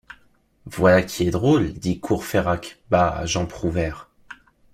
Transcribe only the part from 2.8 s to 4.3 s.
bas à Jean Prouvaire.